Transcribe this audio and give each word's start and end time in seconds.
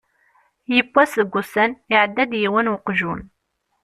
Yiwwas 0.73 1.11
deg 1.19 1.29
wussan, 1.33 1.71
iεedda-d 1.93 2.31
yiwen 2.41 2.71
weqjun. 2.73 3.21